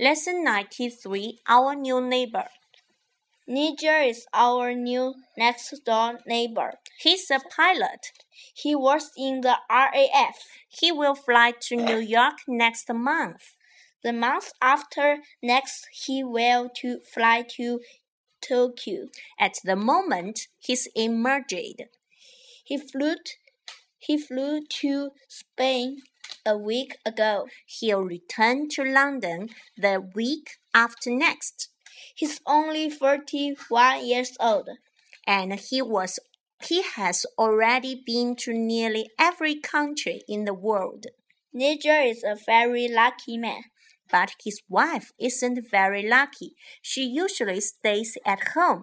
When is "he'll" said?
27.66-28.02